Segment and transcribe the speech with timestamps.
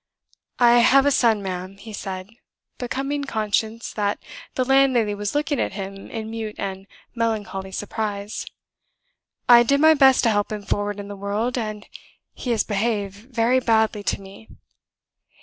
[0.57, 2.31] "I have a son, ma'am," he said,
[2.79, 4.17] becoming conscious that
[4.55, 8.47] the landlady was looking at him in mute and melancholy surprise.
[9.47, 11.87] "I did my best to help him forward in the world, and
[12.33, 14.47] he has behaved very badly to me."